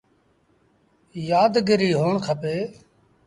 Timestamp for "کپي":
2.25-2.57